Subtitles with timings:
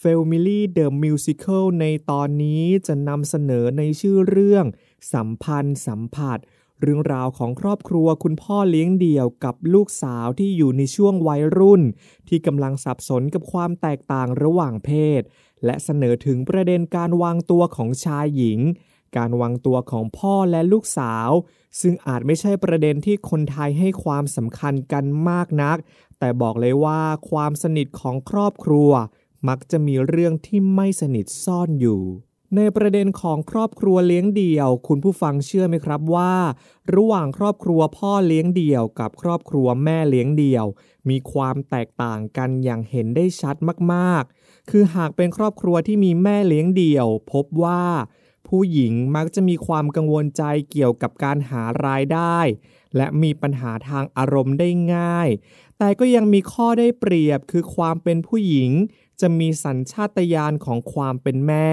[0.00, 4.64] f a m i l y The Musical ในตอนนี้จะนำเสนอในชื่อเรื่อง
[5.12, 6.38] สัมพันธ์สัมผัส
[6.80, 11.82] เรื่องราวของครอบครัวคุณพ่อเลี้ยงเดี่ยวกับลูกสาวที่อยู่ในช่วงวัยรุ่น
[12.28, 15.22] ที่กำลังสับสนกับความแตกต่างระหว่างเพศ
[15.64, 18.60] และเสนอถึงประเด็นการวางตัวของชายหญิง
[19.16, 21.30] การวางตัวของพ่อและลูกสาว
[21.80, 25.76] ซึ่งอาจไม่ใช่ประเด็นที่คนไทยให้ความสำคัญกันมากนัก
[26.18, 28.90] แต่บอกเลยว่าความสนิทของครอบครัว
[29.48, 32.02] มักจะมีเรื่องที่ไม่สนิทซ่อนอยู่
[32.56, 36.34] ในประเด็นของครอบครัวเลี้ยงเดี่ยว คุณผู้ฟังเชื่อไหมครับว่า
[36.94, 40.66] ระหว่างครอบครัวพ่อเลี้ยงเดี่ยว กับครอบครัวแม่เลี้ยงเดี่ยว
[41.08, 43.56] มีความแตกต่างกันอย่างเห็นได้ชัด
[43.92, 47.84] มากๆ คือหากเป็นครอบครัวที่มีแม่เลี้ยงเดี่ยว พบว่า
[48.48, 52.38] ผู้หญิงมักจะมีความกังวลใจเกี่ยวกับการหารายได้
[52.96, 55.28] และมีปัญหาทางอารมณ์ได้ง่าย
[55.78, 58.70] แต่ก็ยังมีข้อได้เปรียบคือความเป็นผู้หญิง
[59.20, 61.70] จะมีสัญชาตญาณของความเป็นแม่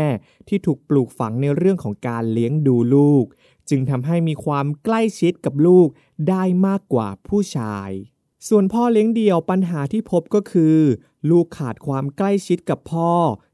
[0.47, 3.25] ที่ถูกปลูกฝังในเรื่องของการเลี้ยงดูลูก
[3.70, 5.88] จึงทำให้มีความใกล้ชิดกับลูก
[6.30, 7.90] ได้มากกว่าผู้ชาย
[8.47, 10.78] ส่วนพ่อเลี้ยงเดี่ยวปัญหาที่พบก็คือ
[11.30, 13.12] ลูกขาดความใกล้ชิดกับพ่อ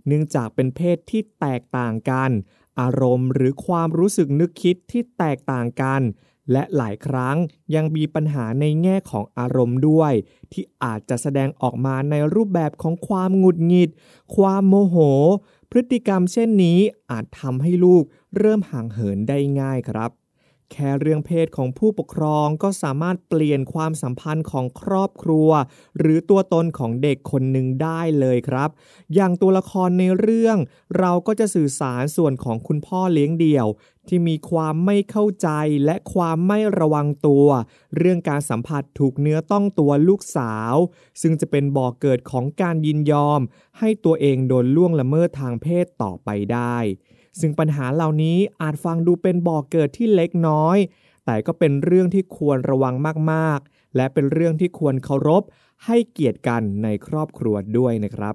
[0.07, 2.31] เนื่องจากเป็นเพศที่แตกต่างกัน
[2.79, 6.01] อารมณ์หรือความรู้สึกนึกคิดที่แตกต่างกัน
[6.51, 7.37] และหลายครั้ง
[7.75, 10.13] ยังมีปัญหาในแง่ของอารมณ์ด้วย
[10.51, 13.89] ที่อาจจะแสดงออกมาในรูปแบบของความหงุดหงิด
[14.35, 14.95] ความโมโห
[15.71, 16.79] พฤติกรรมเช่นนี้
[17.11, 18.03] อาจทำให้ลูก
[18.37, 20.11] เริ่มห่างเหินได้ง่ายครับ
[20.71, 25.49] แค่เรื่องเพศของผู้ปกครองก็สามารถเปลี่ยนความสัมพันธ์ของครอบครัว
[25.99, 28.69] หรือตัวตนของเด็กคนหนึ่งได้เลยครับ
[29.15, 30.57] อย่างตัวละครในเรื่อง
[30.99, 33.67] เราก็จะสื่อสารส่วนของคุณพ่อเลี้ยงเดี่ยว
[34.07, 35.49] ที่มีความไม่เข้าใจ
[35.85, 37.47] และความไม่ระวังตัว
[37.97, 40.75] เรื่องการสัมผัสถูกเนื้อต้องตัวลูกสาว
[41.21, 43.41] ซึ่งจะเป็นบ่อกเกิดของการยินยอม
[43.79, 46.77] ให้ตัวเองโดนล่วงละเมิดทางเพศต่อไปได้
[47.39, 50.77] ซึ่งปัญหาเหล่านี้อาจฟังดูเป็นบ่อกเกิดที่เล็กน้อย
[51.25, 52.95] แต่ก็เป็นเรื่องที่ควรระวัง
[53.31, 55.43] มากๆ และเป็นเรื่องที่ควรเคารพ
[55.85, 58.33] ให้เกียรติกันในครอบครัวด้วยนะครับ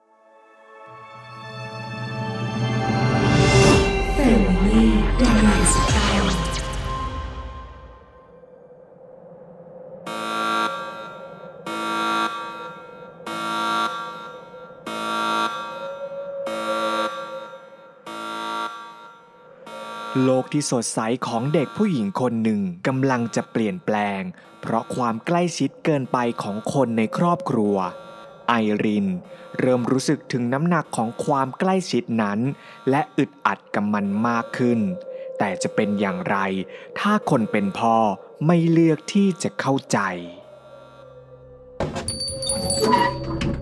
[4.13, 4.17] แฟ
[4.65, 4.87] มิ
[20.23, 24.21] โลกที่สดใสของเด็กผู้หญิงคนหนึ่งกำลังจะเปลี่ยนแปลง
[24.61, 27.75] เพราะความใกล้ชิดเกินไปของคนในครอบครัว
[28.47, 28.53] ไอ
[28.83, 29.07] ริน
[29.59, 32.39] เริ่มรู้สึกถึงน้ำหนักของความใกล้ชิดนั้น
[32.89, 34.79] และอึดอัดกับมันมากขึ้น
[35.37, 36.37] แต่จะเป็นอย่างไร
[36.99, 37.97] ถ้าคนเป็นพ่อ
[38.45, 39.99] ไม่เลือกที่จะเข้าใจ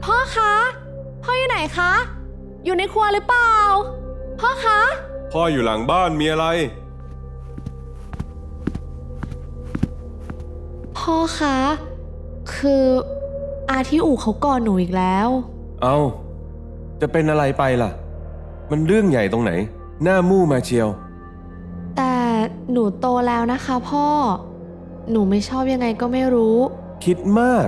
[0.03, 0.55] พ่อคะ
[1.23, 1.93] พ่ออยู่ไหนคะ
[2.65, 3.55] อยู่ในครัวหรือเปล่า
[4.39, 4.79] พ่อคะ
[5.39, 6.45] พ่ออยู่หลังบ้านมีอะไร
[10.97, 11.57] พ่อคะ
[12.55, 12.83] คือ
[13.69, 15.27] อาที่อู่เขาก่อหนูอีกแล้ว
[15.81, 15.97] เอา
[17.01, 17.91] จะเป็นอะไรไปล่ะ
[18.71, 19.51] มันเรื่องใหญ่ตรงไหน
[20.03, 20.87] หน้ามู่มาเชียว
[21.97, 22.13] แต่
[22.71, 24.05] หนูโตแล้วนะคะพ่อ
[25.11, 26.57] หนูไม่ชอบยังไงก็ไม่รู้
[27.05, 27.67] คิดมาก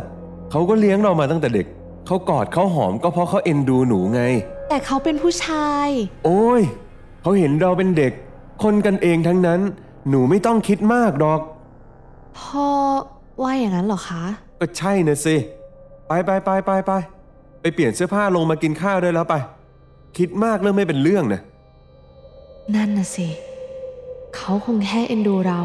[0.52, 1.68] เขาก็เลี้ยงเรามาตั้งแต่เด็ก
[2.08, 4.22] เขากอดเขาหอมก็เพราะเขาเอ็นดูหนูไง
[4.70, 5.88] แต่เขาเป็นผู้ชาย
[6.28, 6.64] โอ้ย
[7.28, 8.14] เขาเห็นเราเป็นเด็ก
[8.64, 9.62] คนกันเองทั้งนั้น
[10.10, 11.42] หนูไม่ต้องคิดมากดอก
[12.40, 12.68] พ่อ
[13.44, 14.24] ว่าอย่างนั้นเหรอคะ
[14.60, 15.36] ก็ใช่นะสิ
[16.08, 16.92] ไปไปไปไปไป
[17.62, 19.36] ไปเปลี่ยนเสื้อผ้าลงมากินข้าวได้แล้วไป
[20.18, 21.42] คิดมากเรื่องไม่เป็นเรื่องนะ
[22.76, 23.28] นั่นน่ะสิ
[24.36, 25.60] เขาคงแค่เอ็นดูเรา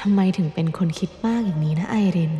[0.00, 2.32] ทำไมถึงเป็นคนคิดมากอย่างนี้นะไอริน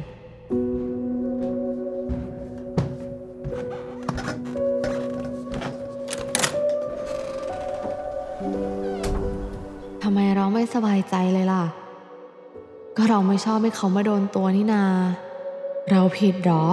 [10.36, 11.64] เราไม่สบายใจเลยล่ะ
[12.96, 14.84] ก็เราไม่ชอบให้เขามาโดนตัวนี่นา
[15.90, 16.64] เราผิดเหรอ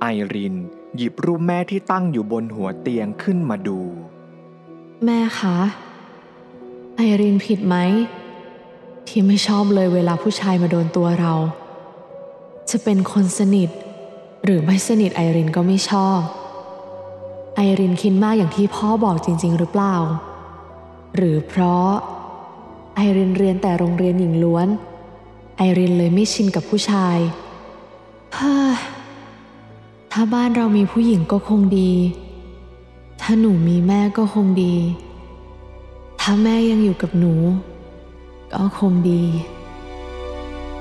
[0.00, 0.54] ไอริน
[0.96, 3.80] หยิบรูปแม่ที่ตั้งอยู่บนหัวเตียงขึ้นมาดู
[5.04, 5.56] แม่คะ
[6.96, 7.76] ไอรินผิดไหม
[9.08, 11.34] ที่ไม่ชอบเลยเวลาผู้ชายมาโดนตัวเรา
[12.70, 13.70] จะเป็นคนสนิท
[14.44, 16.18] หรือไม่สนิทไอรินก็ไม่ชอบ
[17.56, 19.96] ไอรินคิดมากอย่างที่พ่อบอกจริง ๆ หรือเปล่า
[21.16, 21.90] หรือเพราะ
[22.96, 24.68] ไอรินเรียนแต่โรงเรียนหญิงล้วน
[25.56, 27.18] ไอรินเลยไม่ชินกับผู้ชาย
[28.34, 28.72] เฮ้อ
[30.12, 31.92] ถ้าบ้านเรามีผู้หญิงก็คงดี
[33.20, 34.74] ถ้าหนูมีแม่ก็คงดี
[36.20, 37.34] ถ้าแม่ยังอยู่กับหนู
[38.52, 39.24] ก็คงดี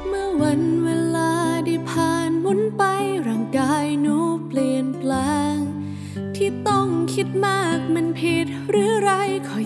[0.08, 1.32] เมื่อวันเวลา
[1.66, 2.84] ได้ผ่านหมุนไป
[3.28, 4.16] ร่างกายหนู
[4.48, 5.14] เปลี่ยนแปล
[5.54, 5.56] ง
[6.36, 9.12] ที่ต้องคิดมากมันผิดหรือไร
[9.50, 9.66] คอย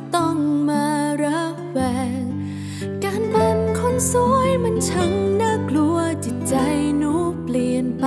[4.11, 6.55] สวยมันช่างน่ากลัวจิตใจ
[6.97, 7.11] หนู
[7.43, 8.05] เปลี่ยนไป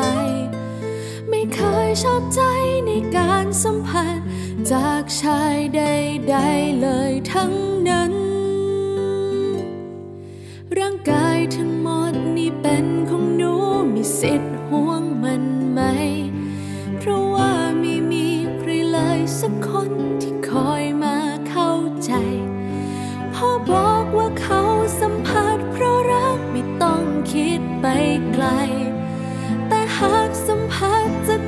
[1.28, 2.42] ไม่เคยชอบใจ
[2.86, 4.18] ในการสัมผัส
[4.72, 7.52] จากชายใดๆเลยทั้ง
[7.88, 8.12] นั้น
[10.78, 13.52] ร่างกายทั้งหมดนี่เป็นของหนู
[13.94, 14.51] มีสิทธิ์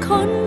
[0.05, 0.44] ส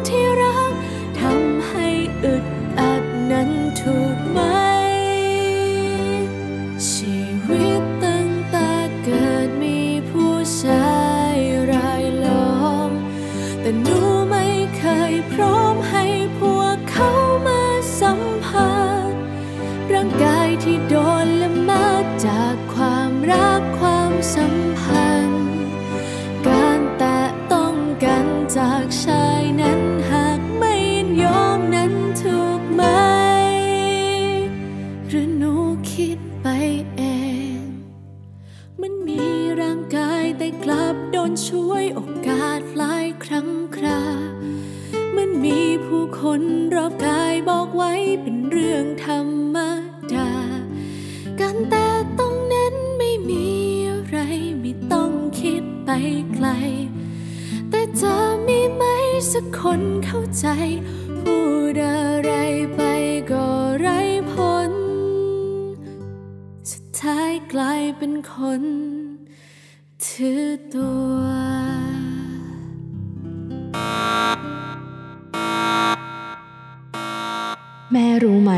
[78.24, 78.54] รู้ไหม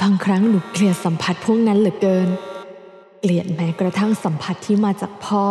[0.00, 2.28] บางครั้งหนูเกลียดสัมผัสพวกนั้นเหลือเกิน
[3.20, 5.44] เกลียดแม้กระทั่งสัมผัสที่มาจากพ่อ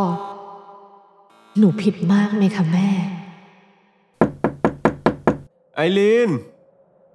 [1.57, 2.89] หนูผิดมากไหมคะแม่
[5.75, 6.29] ไอรีน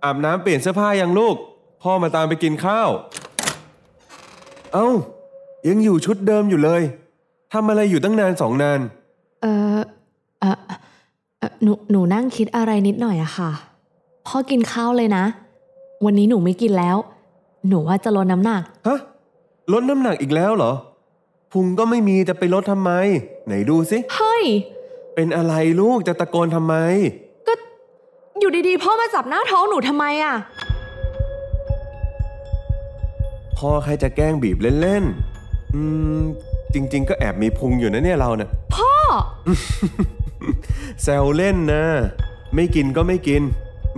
[0.04, 1.36] อาบน้ำเปลี่ยนเสื้อผ้ายังลูก
[1.82, 2.88] พ่อมาตามไปกินข้าว
[4.74, 4.88] เอ้า
[5.68, 6.82] ยังอยู่ชุดเดิมอยู่เลย
[7.52, 8.80] ทำอะไรอยู่ตั้งนานสองนาน
[9.42, 9.46] เอ
[9.76, 9.78] อ
[10.40, 10.56] เออ
[11.38, 13.50] เอ่อหนูหนูนั่งคิดอะไรนิดหน่อยอะค่ะ
[14.26, 15.24] พ่อกินข้าวเลยนะ
[16.04, 16.96] วันนี้หนูไม่กินแล้ว
[17.68, 18.98] หนูว่าจะลดน้ำหนัก ฮะ
[19.72, 20.72] ลดน้ำหนักอีกแล้วเหรอ
[21.52, 22.90] พุงก็ไม่มีจะไปลดทำไม
[23.46, 24.44] ไหนดูสิ เฮ้ย
[25.14, 26.74] เป็นอะไรลูกจะตะโกนทำไม
[27.46, 27.52] ก็
[28.40, 30.34] อยู่ดีๆพ่อมาจับหน้าท้องหนูทำไมอะ
[33.58, 35.82] พ่อใครจะแกล้งบีบเล่นๆ อื
[36.18, 36.20] ม
[36.74, 38.92] จริง ๆ ก็แอบมีพุงอยู่นะเนี่ยเราเนะ่ะพ่อ
[41.02, 41.84] แซวเล่นนะ
[42.54, 43.42] ไม่กินก็ไม่กิน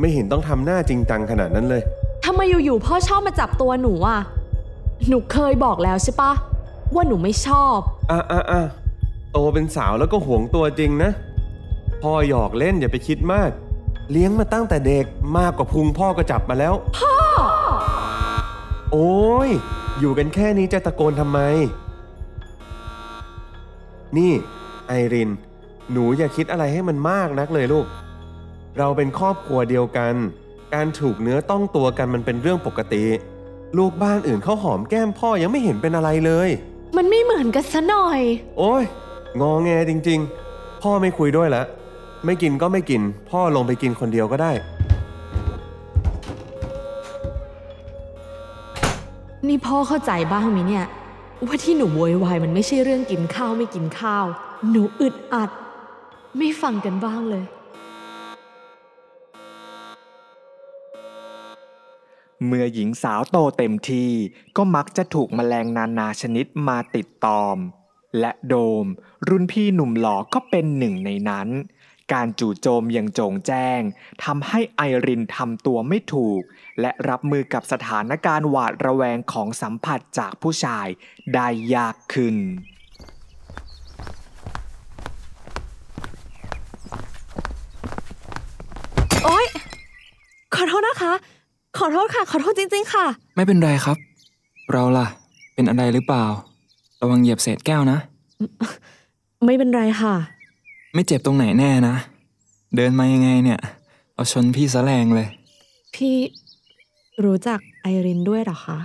[0.00, 1.82] ไม่เห็นต้องทำหน้าจริงจังขนาดนั้นเลย
[2.24, 4.20] ทำไมอยู่ๆพ่อชอบมาจับตัวหนูอะ
[5.08, 6.32] หนูเคยบอกแล้วใช่ปะ
[6.94, 7.78] ว่าหนูไม่ชอบ
[8.10, 8.62] อะอะอะ
[9.32, 11.10] โตเป็นสาวแล้วก็หวงตัวจริงนะ
[12.02, 13.50] พ่อหยอกเล่นอย่าไปคิดมาก
[14.10, 15.06] เลี้ยงมาตั้งแต่เด็ก
[15.38, 17.14] มากกว่าพุงพ่อก็จับมาแล้ว พ่อ
[18.92, 19.50] โอ้ย
[20.00, 21.40] อยู่กันแค่นี้จะตะโกนทำไม
[24.16, 24.32] นี่
[24.88, 25.30] ไอริน
[25.92, 27.86] หนูอย่าคิดอะไรให้มันมากนักเลยลูก
[28.78, 30.14] เราเป็นครอบครัวเดียวกัน
[30.74, 33.04] การถูกเนื้อต้องตัวกันมันเป็นเรื่องปกติ
[33.78, 36.48] ลูกบ้านอื่นเขาหอมแก้มพ่อยังไม่เห็นเป็นอะไรเลย
[36.96, 38.20] มันไม่เหมือนกันซะหน่อย
[38.58, 38.82] โอ้ย
[39.40, 41.62] งอแงจริง ๆ พ่อไม่คุยด้วยละ
[42.24, 44.52] ไม่กินก็ไม่กิน พ่อลงไปกินคนเดียวก็ได้
[49.48, 50.86] นี่พ่อเข้าใจบ้างไหมเนี่ย
[51.46, 54.24] ว่าที่หนูโวยวายมันไม่ใช่เรื่องกินข้าวไม่กินข้าว
[54.70, 55.50] หนูอึดอัด
[56.38, 57.44] ไม่ฟังกันบ้างเลย
[62.46, 64.12] เมื่อหญิงสาวโตเต็มที่
[64.56, 67.56] ก็มักจะถูกแมลงนานาชนิดมาติดตอม
[68.20, 68.86] และโดม
[69.28, 71.48] รุ่นพี่หนุ่มหล่อก็เป็นหนึ่งในนั้น
[72.12, 73.80] การจู่โจมอย่างโจงแจ้ง
[74.24, 76.42] ทำให้ไอรินทำตัวไม่ถูก
[76.80, 80.86] และรับมือกับสถานการณ์หวาดระแวงของสัมผัสจากผู้ชาย
[81.34, 82.36] ได้ยากขึ้น
[89.24, 89.46] โอ๊ย
[90.54, 91.14] ขอโทษนะคะ
[91.78, 93.96] ขอโทษค่ะ ขอโทษจริง ๆ ค่ะ ไม่เป็นไรครับ
[94.72, 95.06] เราล่ะ
[95.54, 96.24] เป็นอะไรหรือเปล่า
[97.00, 97.98] ระวังเหยียบเศษแก้วนะ
[99.46, 100.14] ไม่เป็นไรค่ะ
[100.94, 101.94] ไม่เจ็บตรงไหนแน่นะ
[102.76, 103.60] เดินมายังไงเนี่ย
[104.14, 105.28] เอาชนพี่ซะแรงเลย
[105.94, 106.14] พี่
[107.24, 108.78] รู้จักไอรินด้วยเหรอคะ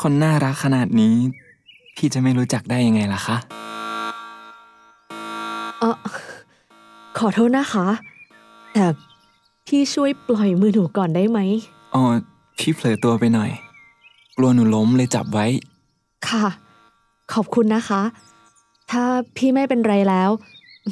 [0.00, 1.14] คนน่ารักขนาดนี้
[1.96, 3.36] พี่จะไม่รู้จักได้ยังไงล่ะคะ
[5.80, 5.96] เออ
[7.18, 7.86] ขอโทษนะคะ
[8.72, 8.84] แต่
[9.66, 11.38] พี่ช่วยปล่อยมือหนูก่อนได้ไหม
[11.94, 12.02] อ๋อ
[12.58, 13.50] พี่เผลอตัวไปหน่อย
[14.36, 15.46] กลัวหนูล้มเลยจับไว้
[16.28, 16.46] ค่ะ
[17.32, 18.02] ขอบคุณนะคะ
[18.90, 19.02] ถ้า
[19.36, 20.30] พี่ไม่เป็นไรแล้ว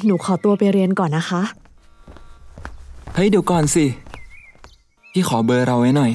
[0.05, 1.41] หนูขอตัวไปเรียนก่อนนะคะ
[3.13, 3.85] เฮ้ยเดี๋ยวก่อนสิ
[5.11, 6.11] พี่ขอเบอร์เราไว้หน่อย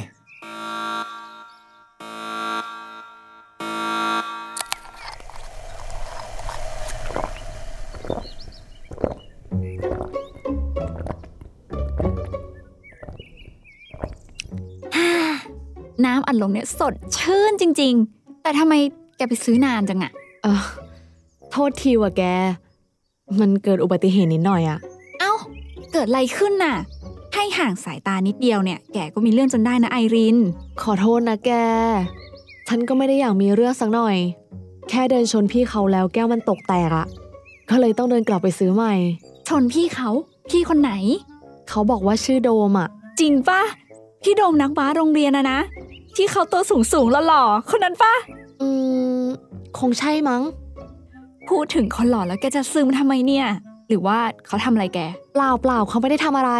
[16.30, 18.74] อัดลมเนี่ยสดชื่นจริง ๆ แต่ทำไม
[19.16, 20.62] แกไปซื้อนานจังอะเออ
[21.50, 22.22] โทษทีว่ะแก
[23.40, 24.78] มันเกิดอุบัติเหตุนิดหน่อยอะ
[25.20, 25.32] เอ้า
[25.92, 26.76] เกิดอะไรขึ้นน่ะ
[27.34, 30.36] ให้ห่างสายตานิดเดียวเนี่ย แกก็มีเรื่องจนได้นะไอริน
[30.82, 31.50] ขอโทษนะแก
[32.68, 34.16] ฉันก็ไม่ได้อยากมีเรื่องสักหน่อย
[34.88, 37.06] แค่เดินชนพี่เขาแล้วแก้วมันตกแตกอะ
[37.70, 38.94] ก็เลยต้องเดินกลับไปซื้อใหม่
[39.48, 40.10] ชนพี่เขา
[40.50, 40.92] พี่คนไหน
[41.68, 42.88] เขาบอกว่าชื่อโดมอะ
[43.20, 43.62] จริงปะ
[44.22, 45.58] พี่โดมนักบาสโรงเรียนอะนะ
[46.16, 48.14] ที่เขาตัวสูงสูงๆหล่อๆคนนั้นปะ
[48.60, 48.68] อื
[49.20, 49.24] ม
[49.78, 50.42] คงใช่มั้ง
[51.48, 53.46] พูดถึงคนหล่อแล้วแกจะซึมทำไมเนี่ย
[53.88, 54.98] หรือว่าเขาทำอะไรแก
[55.32, 56.52] เปล่าเปล่าเขาไม่ได้ทำอะไร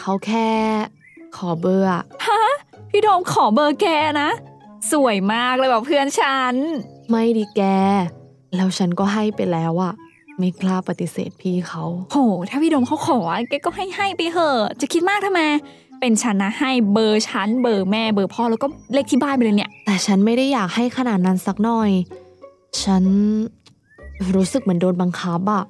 [0.00, 0.48] เขาแค่
[1.36, 2.02] ขอเบอร์อะ
[2.90, 3.86] พี่โดมขอเบอร์แก
[4.20, 4.30] นะ
[4.92, 6.54] สวยมากเลยแบบเพื่อนฉัน
[7.10, 7.62] ไม่ดีแก
[8.56, 9.92] แล้วฉันก็ให้ไปแล้วอะ
[10.38, 12.16] ไม่กล้าปฏิเสธพี่เขา โห
[12.50, 13.18] ถ้าพี่โดมเขาขอ
[13.48, 15.42] แกก็ให้ให้ไปเหอะ จะคิดมากทำไม
[16.00, 21.90] เป็นฉันนะให้เบอร์ฉันเบอร์แม่เบอร์พ่อแล้วก็เลขที่บ้านไปเลยเนี่ย แต่ฉันไม่ได้อยากให้ขนาดนั้นสักหน่อย
[22.82, 23.04] ฉัน
[24.34, 25.64] รู้สึกเหมือนโดนบังคับอะ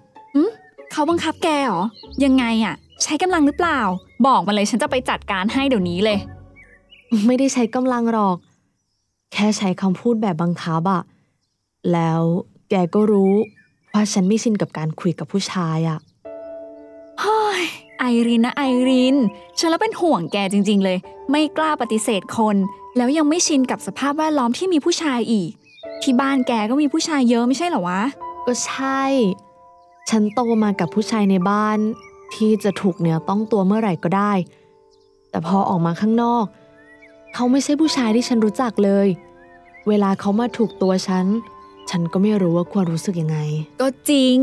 [0.93, 1.83] เขาบังคับแกเหรอ
[2.25, 3.81] ยังไงอะใช้กำลังหรือเปล่า
[4.27, 6.19] บอกมาเลยฉันจะไปจัดการให้เดี๋ยวนี้เลย
[7.27, 8.37] ไม่ได้ใช้กำลังหรอก
[9.33, 11.03] แค่ใช้คำพูดแบบบังคับอะ
[11.93, 12.21] แล้ว
[12.71, 13.33] แกก็รู้
[13.93, 15.99] ว่าฉันไม่ชินกับการคุยกับผู้ชายอะ
[17.21, 17.65] เฮ้ย
[17.99, 19.17] ไอรินนะไอริน
[19.59, 20.99] ฉันแล้วเป็นห่วงแกจริง ๆ เลย
[21.31, 22.57] ไม่กล้าปฏิเสธคน
[22.97, 25.50] แล้วยังไม่ชินกับสภาพแวดล้อมที่มีผู้ชายอีก
[26.02, 28.02] ที่บ้านแกก็มีผู้ชายเยอะไม่ใช่เหรอวะ
[28.47, 29.02] ก็ใช่
[30.11, 31.78] ฉันโตมากับผู้ชายในบ้าน
[32.35, 34.33] ที่จะถูกเนื้อต้องตัวเมื่อไหร่ก็ได้
[35.31, 36.45] แต่พอออกมาข้างนอก
[37.35, 39.09] เขาไม่ใช่ผู้ชายที่ฉันรู้จักเลย
[39.88, 41.26] เวลาเขามาถูกตัวฉัน
[41.90, 43.38] ฉันก็ไม่รู้ว่าควรรู้สึกยังไง
[43.81, 44.37] ก็จริง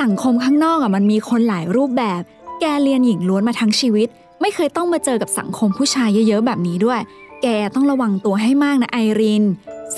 [0.00, 2.22] สังคมข้างนอกอะมันมีคนหลายรูปแบบ
[2.60, 4.08] แกเรียนหญิงล้วนมาทั้งชีวิต
[4.40, 7.00] ไม่เคยต้องมาเจอกับสังคมผู้ชายเยอะๆ แบบนี้ด้วย
[7.42, 9.44] แกต้องระวังตัวให้มากนะไอริน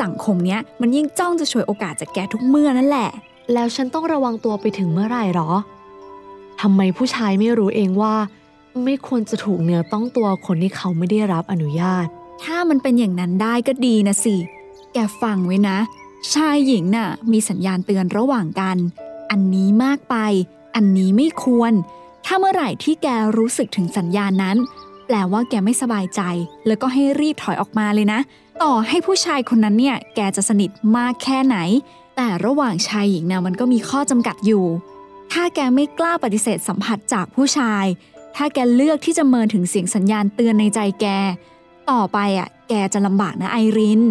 [0.03, 3.11] สังคมเนี้ยมันยิ่งจ้องจะฉวยโอกาสจากแกทุกเมื่อนั่นแหละ
[3.53, 5.51] แล้วฉันต้องระวังตัวไปถึงเมื่อไหร่หรอ
[6.61, 8.15] ทำไมผู้ชายไม่รู้เองว่า
[8.85, 12.07] ไม่ควรจะถูกเนื้อต้องตัวคนที่เขาไม่ได้รับอนุญาต
[12.43, 14.37] ถ้ามันเป็นอย่างนั้นได้ก็ดีนะสิ
[14.93, 15.79] แกฟังไว้นะ
[16.35, 18.77] ชายหญิงน่ะ มีสัญญาณเตือนระหว่างกัน
[19.31, 20.17] อันนี้มากไป
[20.75, 21.73] อันนี้ไม่ควร
[22.27, 23.07] ถ้าเมื่อไหร่ที่แก
[23.39, 24.57] รู้สึกถึงสัญญาณนั้น
[25.07, 26.21] แปลว่าแกไม่สบายใจ
[26.67, 28.21] แล้วก็ให้รีบถอยออกมาเลยนะ
[28.63, 31.57] ต่อให้ผู้ชายคนนั้นเนี่ย แกจะสนิทมากแค่ไหน
[32.17, 34.65] แต่ระหว่างชายหญิงน่ะมันก็มีข้อจำกัดอยู่
[35.33, 37.85] ถ้าแกไม่กล้าปฏิเสธสัมผัสจากผู้ชาย
[38.37, 41.07] ถ้าแกเลือกที่จะเมินถึงเสียงสัญญาณเตือนในใจแก
[41.91, 44.03] ต่อไปอะ แกจะลำบากนะไอริน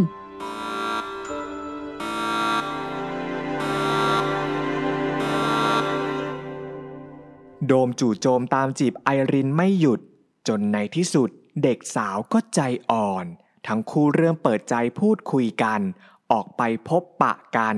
[7.67, 9.99] โดมจู่โจมตามจีบไอรินไม่หยุด
[10.47, 11.29] จนในที่สุด
[11.63, 12.59] เด็กสาวก็ใจ
[12.91, 13.25] อ่อน
[13.67, 15.81] ทั้งคู่เริ่มเปิดใจพูดคุยกัน
[16.31, 17.77] ออกไปพบปะกัน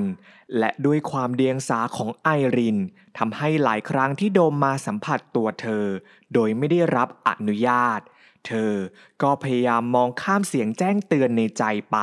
[0.58, 2.77] และด้วยความเดียงสาของไอริน
[3.17, 5.86] ทำให้หลายครั้งที่โดมมาสัมผัสตัวเธอ
[6.34, 8.00] โดยไม่ได้รับอนุญาต
[8.48, 8.74] เธอ
[9.22, 11.98] ก็พยายามมองข้ามเสียงแจ้งเตือนในใจไป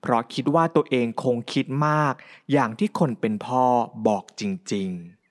[0.00, 2.14] เพราะคิดว่าตัวเองคงคิดมาก
[2.52, 3.64] อย่างที่คนเป็นพ่อ
[4.06, 4.42] บอกจ
[4.74, 5.25] ริง ๆ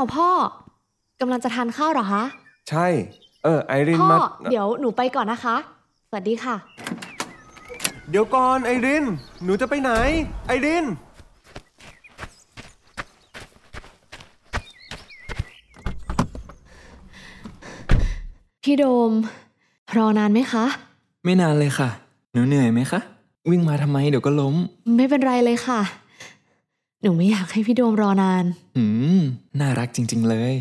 [0.00, 0.30] เอาวพ่อ
[1.20, 2.24] กำลังจะทานข้าวเหรอคะ
[2.70, 2.86] ใช่
[3.44, 4.18] เออไอรินพ่อมา
[4.50, 5.56] เดี๋ยวหนูไปก่อนนะคะ
[6.08, 6.56] สวัสดีค่ะ
[8.10, 9.04] เดี๋ยวก่อนไอริน
[9.44, 9.90] หนูจะไปไหน
[10.46, 10.84] ไอริน
[18.62, 19.12] พี่โดม
[19.96, 20.64] รอนานไหมคะ
[21.24, 21.88] ไม่นานเลยค่ะ
[22.32, 23.00] หนูเหนื่อยไหมคะ
[23.50, 24.54] วิ่งมาทำไมเดี๋ยวก็ล้ม
[24.96, 25.80] ไม่เป็นไรเลยค่ะ
[27.02, 28.44] หนูไม่อยากให้พี่โดมรอนาน
[28.76, 29.20] หืม
[29.60, 30.54] น่ารักจริง ๆ เลย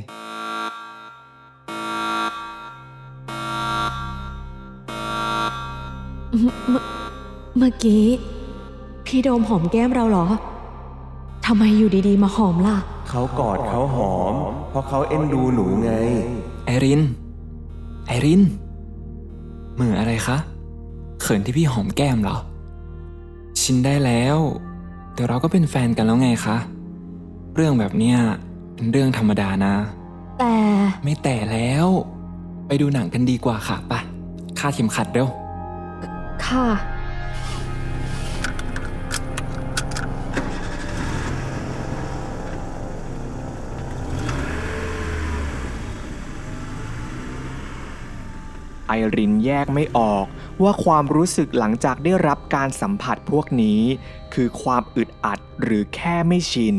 [7.58, 8.06] เมื่อกี้
[9.06, 10.26] พี่โดมหอมแก้มเราเหรอ
[11.46, 12.78] ทำไมอยู่ดีๆ มาหอมล่ะ
[13.10, 14.34] เขากอดเขาหอม
[14.70, 15.92] เพราะเขาเอ็นดูหนูไง
[16.66, 17.02] ไอริน
[18.08, 18.42] ไอริน
[19.80, 20.38] มืออะไรคะ
[21.22, 22.38] เขินที่พี่หอมแก้มเหรอ
[23.62, 24.38] ชินได้แล้ว
[25.20, 26.58] เดี๋ยวเราก็เป็นแฟนกันแล้วไงคะ
[27.56, 28.18] เรื่องแบบเนี้ย
[28.76, 29.74] เป็นเรื่องธรรมดานะ
[30.40, 30.56] แต่
[31.04, 31.88] ไม่แต่แล้ว
[32.68, 34.00] ไปดูหนังกันดีกว่าค่ะปะ
[34.60, 35.28] คาดเข็มขัดเร็ว
[36.46, 36.66] ค่ะ
[48.88, 50.26] ไอรินแยกไม่ออก
[50.64, 53.82] ว่าความรู้สึกหลังจากได้รับการสัมผัสพวกนี้
[54.34, 56.76] คือความอึดอัดหรือแค่ไม่ชิน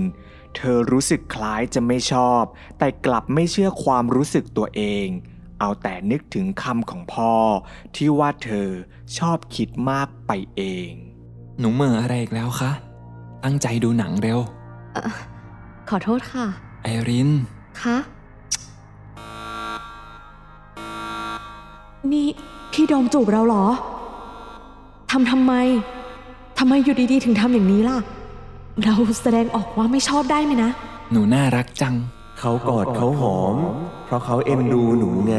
[0.56, 2.42] เธอรู้สึกคล้ายจะไม่ชอบ
[2.78, 5.06] แต่กลับไม่เชื่อความรู้สึกตัวเอง
[5.60, 7.34] เอาแต่นึกถึงคำของพ่อ
[7.96, 8.68] ที่ว่าเธอ
[9.18, 10.90] ชอบคิดมากไปเอง
[11.58, 12.72] หนูเหม่ออะไรอีกแล้วคะ
[13.44, 14.38] ตั้งใจดูหนังเร็ว
[15.88, 16.46] ขอโทษค่ะ
[16.82, 17.30] ไอริน
[17.82, 17.96] คะ
[22.12, 22.28] นี่
[22.72, 23.66] พี่โดมจูบเราเหรอ
[25.10, 25.52] ทำทำไม
[26.58, 27.98] ทำไมอยู่ดีๆ ถึงทำอย่างนี้ล่ะ
[28.84, 30.70] เราแสดงออกว่าไม่ชอบได้ไหมนะ
[31.12, 31.94] หนูน่ารักจัง
[32.38, 33.56] เขากอดเขาหอม
[34.04, 35.36] เพราะเขาเอ็นดูหนูไง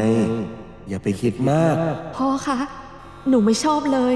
[0.89, 1.75] อย่าไปคิดมาก
[2.15, 2.57] พ่อคะ
[3.29, 4.15] หนูไม่ชอบเลย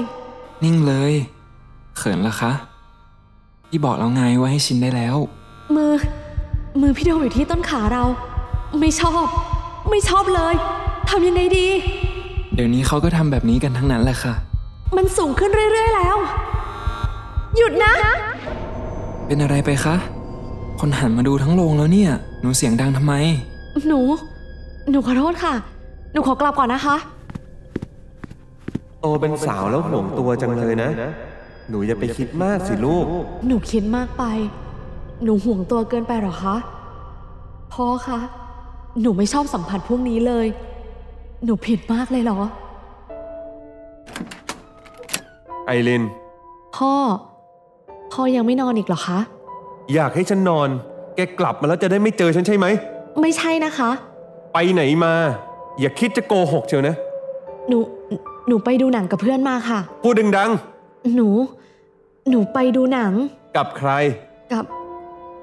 [0.64, 1.12] นิ่งเลย
[1.96, 2.52] เขินละคะ
[3.68, 5.16] พี่บอกแล้วไงว่าให้ชินได้แล้ว
[5.76, 5.92] มือ
[6.80, 8.04] มือพี่โดมอยู่ที่ต้นขาเรา
[8.80, 9.26] ไม่ชอบ
[9.90, 10.54] ไม่ชอบเลย
[11.08, 11.68] ทำยังไงดี
[12.56, 14.34] เดี๋ยวนี้เขาก็ทำแบบนี้กันทั้งนั้นแหละค่ะ
[14.96, 16.16] มันสูงขึ้นเรื่อย ๆ แล้ว
[17.56, 17.92] หยุดนะ
[19.26, 19.96] เป็นอะไรไปคะ
[20.80, 23.14] คนหันมาดูทั้งโรงแล้วเนี่ย หนูเสียงดังทำไม
[23.88, 24.00] หนู
[24.90, 25.54] หนูขอโทษค่ะ
[26.12, 26.96] หนูขอกลับก่อนนะคะ
[29.00, 30.90] โตเป็นสาวแล้วห่วงตัวจังเลยนะ
[31.70, 33.04] หนูอย่าไปคิดมากสิลูก
[33.46, 34.24] หนูคิดมากไป
[35.24, 36.56] หนูห่วงตัวเกินไปเหรอคะ
[37.72, 38.18] พ่อคะ
[39.00, 40.46] หนูไม่ชอบสัมผัสพวกนี้เลย
[41.44, 42.38] หนูผิดมากเลยเหรอ
[45.66, 46.02] ไอริน
[46.76, 46.92] พ่อ
[48.12, 49.18] พ่อยังไม่นอนอีกเหรอคะ
[49.94, 50.68] อยากให้ฉันนอน
[51.16, 52.66] แกกลับมาแล้วจะได้ไม่เจอฉันใช่ไหม
[53.20, 53.90] ไม่ใช่นะคะ
[54.52, 55.14] ไปไหนมา
[55.80, 56.94] อย่าคิดจะโกหกเชียวนะ
[57.68, 57.78] หนู
[58.48, 60.50] หนูไปดูหนังกับเพื่อนมาค่ะ พูดดัง
[61.14, 61.28] หนู
[62.30, 63.90] หนูไปดูหนังๆกับใคร
[64.52, 64.64] กับ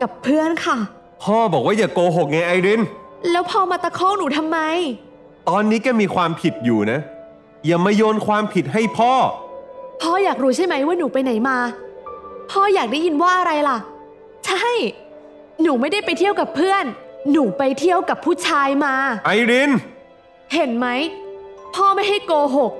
[0.01, 0.77] กับเพื่อนค่ะ
[1.23, 2.81] พ่อบอกว่าอย่าโกหกไงไอริน
[3.31, 4.59] แล้วพอมาตะคอกหนูทำไม
[5.49, 6.99] ตอนนี้แกมีความผิดอยู่นะ
[7.65, 9.13] อย่ามาโยนความผิดให้พ่อ
[10.01, 11.57] พ่ออยากรู้ใช่ไหมว่าหนูไปไหนมา
[12.51, 13.77] พ่ออยากได้ยินว่าอะไรล่ะ
[14.45, 14.65] ใช่
[15.61, 16.83] หนูไม่ได้ไปเที่ยวกับเพื่อน
[17.31, 18.93] หนูไปเที่ยวกับผู้ชายมา
[19.25, 19.71] ไอริน
[20.53, 20.87] เห็นไหม
[21.75, 22.71] พ่อไม่ให้โกหก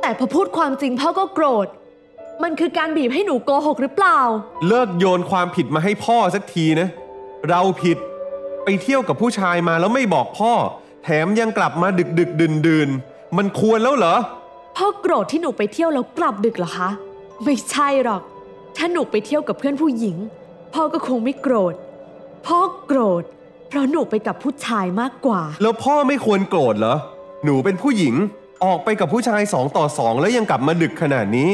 [0.00, 1.66] แต่พอพูดความจริงพ่อก็โกรธ
[2.42, 4.18] มันคือการบีบให้หนูโกหกหรือเปล่า
[4.68, 6.88] เลิกโยนความผิดมาให้พ่อสักทีนะ
[7.48, 7.98] เราผิด
[8.64, 10.52] ไปเที่ยวกับผู้ชายมาแล้วไม่บอกพ่อ
[11.04, 14.16] แถมยังกลับมาดึกดึกดื่นดื่นๆมันควรแล้วเหรอ
[14.76, 16.90] พ่อโกรธที่หนูไปเที่ยวแล้วกลับดึกเหรอคะ
[17.44, 18.22] ไม่ใช่หรอก
[18.76, 20.16] ถ้าหนูไปเที่ยวกับเพื่อนผู้หญิง
[20.74, 21.74] พ่อก็คงไม่โกรธ
[22.46, 23.22] พ่อโกรธ
[23.68, 26.96] เพราะหนูไปกับผู้ชายมากกว่า แล้วพ่อไม่ควรโกรธเหรอ
[27.44, 28.14] หนูเป็นผู้หญิง
[28.64, 31.50] ออกไปกับผู้ชายสองต่อสองแล้วยังกลับมาดึกขนาดนี้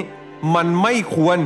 [0.54, 1.38] มันไม่ควร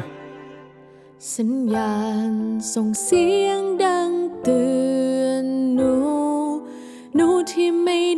[1.37, 1.95] สัญญา
[2.31, 2.33] ณ
[2.75, 4.11] ส่งเสียงดัง
[4.43, 4.94] เตือน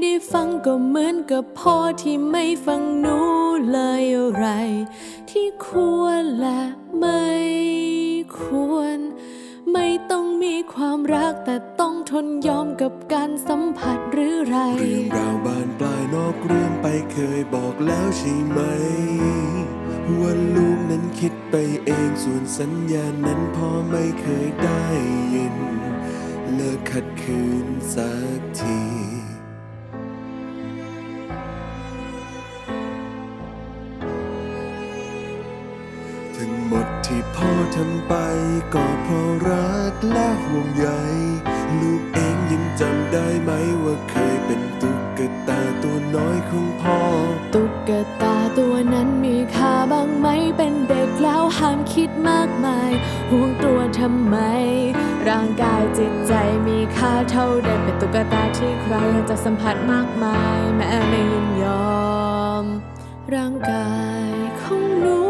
[0.02, 3.18] ได้ฟังก็เหมือนกับพ่อที่ไม่ฟังหนู
[3.72, 4.46] เลยอะไร
[5.30, 5.68] ที่ค
[6.00, 6.60] วรและ
[6.98, 7.26] ไม่
[8.40, 8.98] ควร
[9.72, 18.60] ไม่ต้องมีความรักแต่ต้องทนยอมกับการสัมผัสหรือไรเรื่องราวบานปลายนอกเรื่องไปเคยบอกแล้วใช่ไหม
[20.20, 21.54] ว่าลูกนั้นคิดไป
[21.86, 24.84] เองส่วนสัญญานั้นพ่อไม่เคยได้
[25.34, 25.56] ยิน
[26.54, 28.95] เลิกขัดขืนสักที
[36.40, 38.14] ทั้งหมดที่พ่อทำไป
[38.74, 40.88] ก็เพราะรักและห่วงใย
[41.80, 43.50] ลูกเองยังจำได้ไหม
[43.84, 47.00] ว่าเคยเป็นตุ๊กตาตัวน้อยของพ่อ
[47.54, 47.90] ตุ๊ก
[48.22, 52.92] ตาตัวนั้นมีค่าบ้างไหมเป็นเด็กแล้วห้ามคิดมากมาย
[53.30, 54.36] ห่วงตัวทำไม
[55.28, 56.32] ร่างกายจิตใจ
[56.66, 58.94] มีค่าเท่าเดิมเป็นตุ๊กตาที่ใคร
[59.28, 61.96] จะสัมผัสมากมาย แม่ไม่ยินยอ
[62.62, 62.64] ม
[63.34, 63.90] ร่างกา
[64.28, 65.25] ยของหนู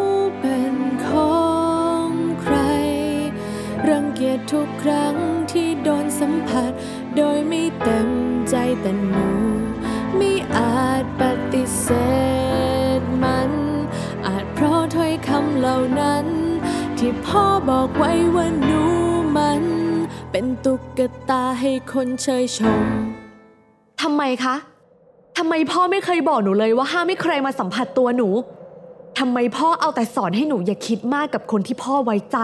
[4.53, 5.15] ทุกครั้ง
[5.53, 6.73] ที่โดนสัมผัส
[7.17, 8.11] โดยไม่เต็ม
[8.51, 9.29] ใจแต่หนู
[10.17, 11.89] ไม่อาจปฏิเส
[12.99, 13.51] ธมัน
[14.27, 16.27] อาจเพราะถ้อยคำเหล่านั้น
[16.99, 18.83] ที่พ่อบอกไว้ว่าหนู
[19.37, 19.63] มัน
[20.33, 22.85] เป็นตุ๊กตาให้คนเชยชม
[24.03, 24.57] ทำไมคะ
[25.39, 28.29] ทำไมพ่อไม่เคยบอกหนูเลยว่าห้ามไม่ใครมาสัมผัสตัวหนู
[29.19, 32.39] ทำไมพ่อเอาแต่สอนให้หนูอย่าคิดมากกับคนที่พ่อไว้ใจ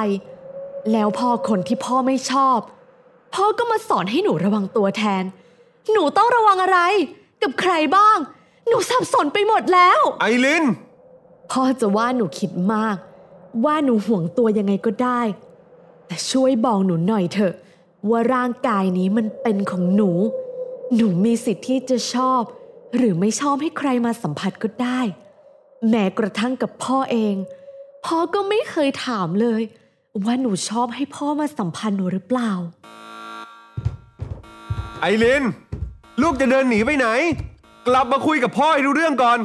[0.93, 2.59] แล้วพอคนที่พ่อไม่ชอบ
[3.35, 5.25] พ่อก็มาสอนให้หนูระวังตัวแทน
[5.93, 6.81] หนูต้องระวังอะไร
[7.43, 8.19] กับใครบ้าง
[8.69, 10.65] หนูสับสนไปหมดแล้ว ไอริน
[11.51, 12.97] พ่อจะว่าหนูคิดมาก
[13.65, 15.21] ว่าหนูห่วงตัวยังไงก็ได้
[16.07, 17.55] แต่ช่วยบอกหนูหน่อยเถอะ
[18.11, 20.11] ว่าร่างกายนี้มันเป็นของหนู
[20.97, 22.43] หนูมีสิทธิ์ที่จะชอบ
[22.97, 25.01] หรือไม่ชอบให้ใครมาสัมผัสก็ได้
[25.89, 27.35] แม้กระทั่งกับพ่อเอง
[28.07, 29.63] พ่อก็ไม่เคยถามเลย
[30.25, 32.51] ว่าหนูชอบให้พ่อมาสัมพันธ์หนูหรือเปล่า
[35.01, 35.45] ไอริน
[36.23, 37.09] ลูกจะเดินหนีไปไหน
[37.89, 39.39] กลับมาคุยกับพ่อให้รู้เรื่องก่อน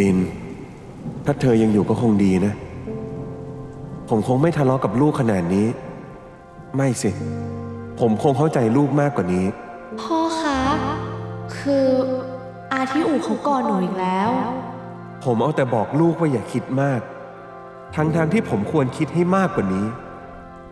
[0.00, 0.18] อิน
[1.24, 2.52] ถ้าเธอยังอยู่ก็คงดีนะ
[4.08, 5.66] ผมคงไม่ทะเลาะกับลูกขนาดนี้
[6.76, 7.10] ไม่สิ
[8.00, 9.46] ผมคงเข้าใจลูกมากกว่านี้
[10.00, 10.60] พ่อคะ
[11.58, 11.86] คือ
[12.72, 14.30] อาที่อู่เขาก่อนหนูอีกแล้ว
[15.24, 17.00] ผมเอาแต่บอกลูกว่าอย่าคิดมาก
[17.96, 19.86] ทั้งทางๆที่ผมควรคิดให้มากกว่านี้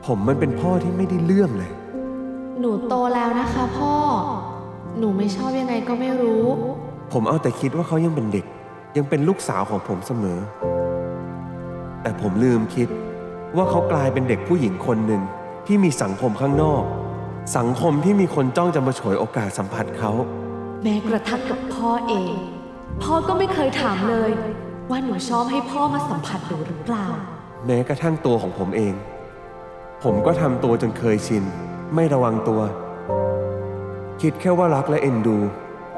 [0.07, 1.73] ผมมันเป็นพ่อที่ไม่ได้เรื่องเลย
[2.61, 3.95] หนูโตแล้วนะคะพ่อ
[4.99, 6.45] หนูไม่ชอบยังไงก็ไม่รู้
[7.13, 8.47] ผมเอาแต่คิดว่าเขายังเป็นเด็ก
[8.97, 10.39] ยังเป็นลูกสาวของผมเสมอ
[12.03, 12.89] แต่ผมลืมคิด
[13.57, 15.23] ว่าเขากลายเป็นเด็กผู้หญิงคนหนึ่ง
[15.67, 16.85] ที่มีสังคมข้างนอก
[17.57, 20.13] สังคมที่มีคนจ้องจะมาฉวยโอกาสสัมผัสเขา
[20.83, 22.33] แม้กระทั่งกับพ่อเอง
[23.03, 24.31] พ่อก็ไม่เคยถามเลย
[24.91, 27.07] ว่าหนูชอบให้พ่อมาสัมผัสหนูหรือเปล่า
[27.67, 28.95] แม้กระทั่งตัวของผมเอง
[30.03, 31.45] ผมก็ทำตัวจนเคยชิน
[31.95, 32.61] ไม่ระวังตัว
[34.21, 35.39] คิดแค่ว่ารักและเอ็นดู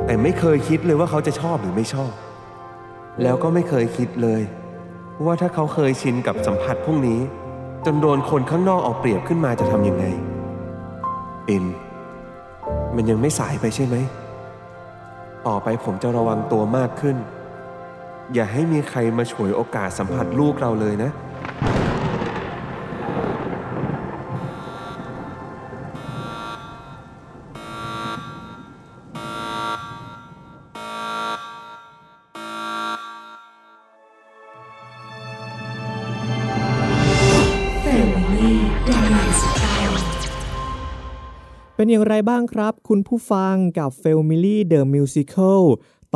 [0.07, 2.13] แต่ไม่เคยคิดเลยว่าเขาจะชอบหรือไม่ชอบ
[3.23, 4.43] แล้วก็ไม่เคยคิดเลย
[5.25, 7.21] ว่าถ้าเขาเคยชินกับสัมผัสพวกนี้
[7.85, 10.07] จนโดนคนข้างนอกเอาเปรียบขึ้นมาจะทำยังไง
[11.47, 11.65] เอ็น
[12.97, 13.97] มันยังไม่สายไปใช่ไหม
[15.47, 17.17] ต่อไปผมจะระวังตัวมากขึ้น
[18.35, 21.11] อย่าให้มีใครมาฉวยโอกาสสัมผัสลูกเราเลยนะ
[41.77, 45.63] เป็นอย่างไรบ้างครับ คุณผู้ฟังกับ f a m i l y The Musical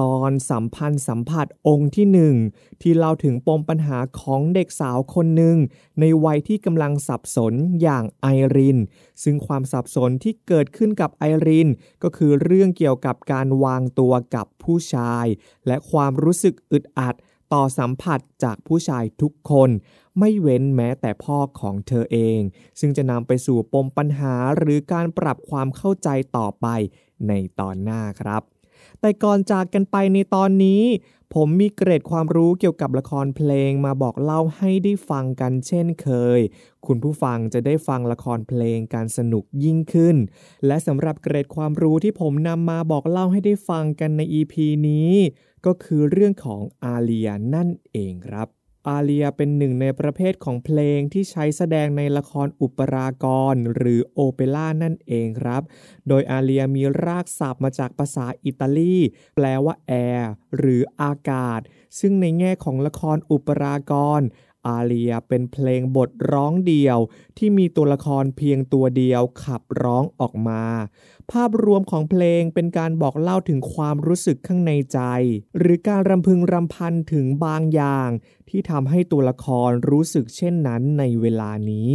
[0.01, 2.35] ตอนสัมพันธ์สัมผัสองค์ที่หนึ่ง
[2.83, 5.57] ที่เล่าถึงปมปัญหาของเด็กสาวคนหนึ่ง
[6.01, 8.79] ในวัยที่กำลังสับสนอย่างไอริน
[9.23, 11.69] ซึ่งความสับสนที่เกิดขึ้นกับไอริน
[12.03, 15.27] ก็คือเรื่องเกี่ยวกับการวางตัวกับผู้ชาย
[15.67, 17.15] และความรู้สึกอึดอัด
[17.53, 19.71] ต่อสัมผัสจากผู้ชายทุกคน
[20.19, 22.41] ไม่เว้นแม้แต่พ่อของเธอเอง
[22.81, 26.67] ซึ่งจะนำไปสู่ปมปัญหาหรือการปรับความเข้าใจต่อไป
[27.29, 28.43] ในตอนหน้าครับ
[29.01, 30.85] แต่ก่อนจากกันไปในตอนนี้
[31.35, 36.09] ผมมีเกรดความรู้เกี่ยวกับละครเพลงมาบอกเล่าให้ได้ฟังกันเช่นเค
[36.39, 36.41] ย
[36.87, 40.17] คุณผู้ฟังจะได้ฟังละครเพลงการสนุกยิ่งขึ้น
[40.67, 44.55] และสำหรับเกรดความรู้ที่ผมนำมาบอกเล่าให้ได้ฟังกันใน EP
[44.89, 45.13] นี้
[45.67, 48.49] ก็คือเรื่องของอาเลียนั่นเองครับ
[48.89, 55.63] อาเลียเป็นหนึ่งในประเภทของเพลงที่ใช้แสดงในละครอุปรากรหรือโอเปร่านั่นเองครับ
[56.09, 58.97] โดยอาเลียมีรากศัพท์มาจากภาษาอิตาลี
[59.37, 61.61] แปลว่าแอร์หรืออากาศ
[61.99, 64.21] ซึ่งในแง่ของละครอุปรากร
[64.69, 66.99] อาเลียเป็นเพลงบทร้องเดียว
[67.39, 70.65] ที่มีตัวละครเพียงตัวเดียวขับร้องออกมา
[71.31, 75.01] ภาพรวมของเพลงเป็นการบอกเล่าถึงความรู้สึกข้างในใจ
[75.59, 78.09] หรือการรำพึงรำพันถึงบางอย่าง
[78.49, 81.91] ที่ทำให้ตัวละครรู้สึกเช่นนั้นในเวลานี้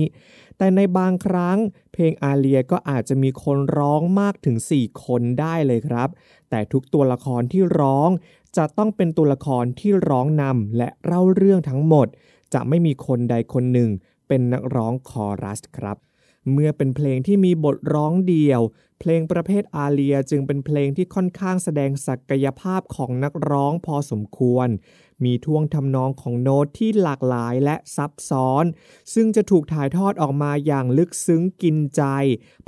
[0.57, 1.57] แต่ในบางครั้ง
[1.93, 6.09] เพลงอาเลียก็อาจจะมีคนร้องมากถึง 4 คนได้เลยครับ
[6.49, 8.09] แต่ทุกตัวละครที่ร้อง
[8.57, 12.07] จะต้องเป็นตัวละครที่ร้องนำและเล่าเรื่องทั้งหมด
[12.54, 13.89] จะไม่มีคนใดคนหนึ่ง
[14.28, 15.98] เป็นนักร้องคอรัสครับ
[16.52, 18.62] เมื่อเป็นเพลงที่มีบทร้องเดียว
[19.00, 24.68] เพลงประเภทอาเลียจึงเป็นเพลงที่ค่อนข้างแสดงศักยภาพของนักร้องพอสมควร
[25.24, 28.66] มีท่วงทำนองของโน้ตที่หลากหลายและซับซ้อน
[29.13, 32.04] ซึ่งจะถูกถ่ายทอดออกมาอย่างลึกซึ้งกินใจ